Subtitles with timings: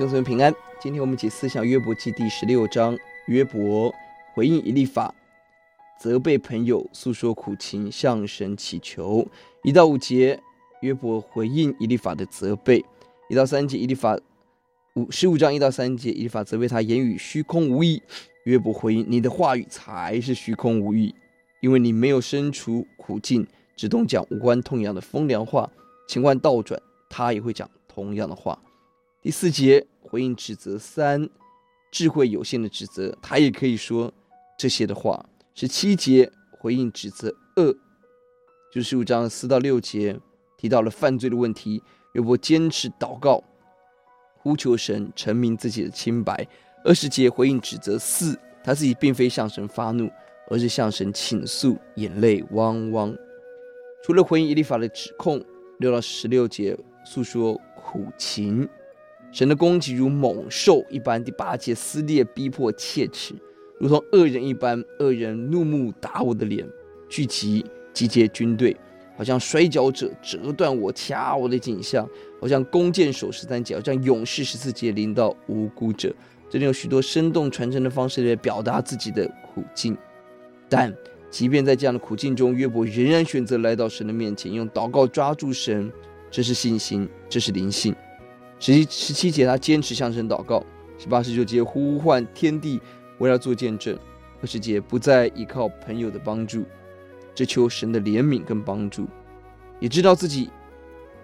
[0.00, 0.50] 弟兄们平安。
[0.80, 3.94] 今天我们解思想约伯记第十六章，约伯
[4.32, 5.14] 回应以利法，
[5.98, 9.28] 责备朋友，诉说苦情，向神祈求。
[9.62, 10.40] 一到五节，
[10.80, 12.82] 约伯回应以利法的责备。
[13.28, 14.18] 一到三节，以利法
[14.94, 18.02] 五十五章一到三节，以利法责备他言语虚空无益。
[18.46, 21.14] 约伯回应：你的话语才是虚空无益，
[21.60, 23.46] 因为你没有身处苦境，
[23.76, 25.70] 只懂讲无关痛痒的风凉话。
[26.08, 28.58] 情况倒转，他也会讲同样的话。
[29.22, 31.28] 第四节回应指责三，
[31.92, 34.10] 智慧有限的指责，他也可以说
[34.58, 35.22] 这些的话。
[35.54, 37.76] 十七节回应指责二，
[38.72, 40.18] 就十五章四到六节
[40.56, 41.82] 提到了犯罪的问题，
[42.14, 43.44] 约伯坚持祷告，
[44.38, 46.48] 呼求神，陈明自己的清白。
[46.82, 48.34] 二十节回应指责四，
[48.64, 50.10] 他自己并非向神发怒，
[50.48, 53.14] 而是向神倾诉，眼泪汪汪。
[54.02, 55.44] 除了回应以利法的指控，
[55.78, 58.66] 六到十六节诉说苦情。
[59.32, 63.34] 神的攻击如猛兽一般，第八节撕裂逼迫切齿，
[63.78, 64.82] 如同恶人一般。
[64.98, 66.68] 恶人怒目打我的脸，
[67.08, 68.76] 聚集集结军队，
[69.16, 72.08] 好像摔跤者折断我掐我的颈项，
[72.40, 76.12] 好像弓箭手十三节，好像勇士十四节临到无辜者。
[76.48, 79.96] 这里有许多生动传承的方式来表达自己的苦境，
[80.68, 80.92] 但
[81.30, 85.90] 即便在这样的苦境中，约伯仍然选择来到神的面前，用祷告抓住神。
[86.32, 87.94] 这是信心，这是灵性。
[88.60, 90.62] 十七十七节，他坚持向神祷告；
[90.98, 92.78] 十八十九节，呼唤天地
[93.18, 93.96] 为他做见证；
[94.42, 96.64] 二十节，不再依靠朋友的帮助，
[97.34, 99.08] 只求神的怜悯跟帮助，
[99.78, 100.50] 也知道自己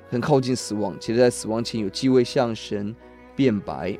[0.09, 2.97] 很靠近死亡，且在死亡前有机会向神
[3.37, 3.97] 辩白。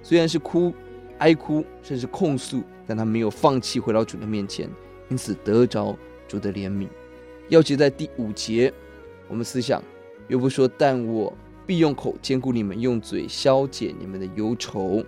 [0.00, 0.72] 虽然是哭、
[1.18, 4.70] 哀哭，甚至控诉，但他没有放弃回到主的面前，
[5.08, 6.86] 因此得着主的怜悯。
[7.48, 8.72] 要记在第五节，
[9.26, 9.82] 我们思想
[10.28, 11.36] 又不说：“但我。”
[11.68, 15.04] 必用口坚固你们，用嘴消解你们的忧愁。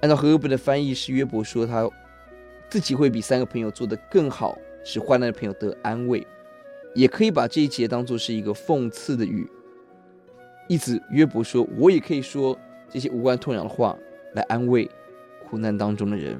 [0.00, 1.88] 按照和合本的翻译，是约伯说他
[2.68, 6.26] 自己会比三个朋友做得更好，使患难的朋友得安慰。
[6.96, 9.48] 也可以把这一节当作是一个讽刺的语，
[10.66, 12.58] 意思约伯说，我也可以说
[12.88, 13.96] 这些无关痛痒的话
[14.34, 14.90] 来安慰
[15.48, 16.36] 苦难当中的人。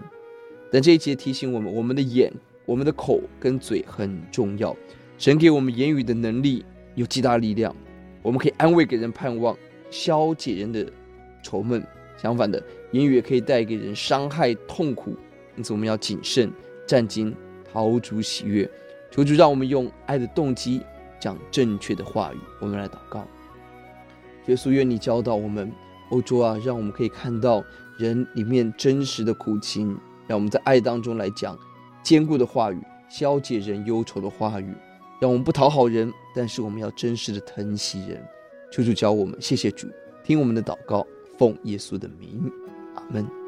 [0.73, 2.33] 但这一节提醒我们，我们的眼、
[2.67, 4.77] 我们的口跟嘴很重要。
[5.19, 6.65] 神给我们言语的能力
[6.97, 7.73] 有极大力量。
[8.23, 9.57] 我们可以安慰给人盼望，
[9.91, 10.87] 消解人的
[11.43, 11.81] 愁闷；
[12.17, 15.17] 相反的，言语也可以带给人伤害痛苦。
[15.57, 16.53] 因此，我们要谨慎，
[16.87, 17.35] 战兢，
[17.73, 18.71] 讨主喜悦。
[19.11, 20.81] 求主让我们用爱的动机
[21.19, 22.39] 讲正确的话语。
[22.61, 23.27] 我们来祷告：
[24.47, 25.73] 耶稣，愿你教导我们，
[26.11, 27.65] 欧洲啊，让我们可以看到
[27.99, 31.59] 人里面真实的苦情，让我们在爱当中来讲
[32.03, 34.75] 坚固的话语，消解人忧愁的话语。
[35.21, 38.27] 让我们不讨好人，但是我们要真实的疼惜人。
[38.73, 39.87] 求主教我们，谢谢主，
[40.25, 42.51] 听我们的祷告，奉耶稣的名，
[42.95, 43.40] 阿门。